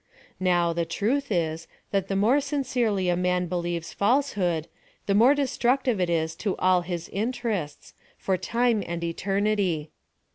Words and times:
Now, 0.39 0.73
tlie 0.73 0.89
truth 0.89 1.31
is, 1.31 1.67
that 1.91 2.07
the 2.07 2.15
more 2.15 2.41
sin 2.41 2.63
cerely 2.63 3.13
a 3.13 3.15
man 3.15 3.45
believes 3.45 3.93
falsehood, 3.93 4.67
the 5.05 5.13
more 5.13 5.35
destruc 5.35 5.83
tive 5.83 6.01
it 6.01 6.09
is 6.09 6.35
to 6.37 6.55
all 6.57 6.81
his 6.81 7.07
interests, 7.09 7.93
for 8.17 8.35
time 8.35 8.81
and 8.87 9.03
eternity. 9.03 9.91